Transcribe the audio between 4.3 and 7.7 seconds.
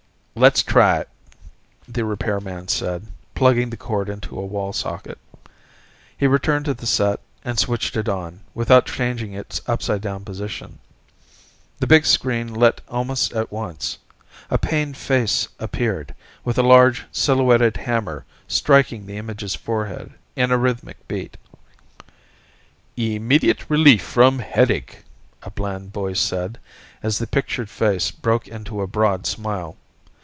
a wall socket. He returned to the set, and